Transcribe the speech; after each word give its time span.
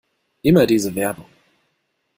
Immer 0.41 0.65
diese 0.65 0.95
Werbung! 0.95 1.27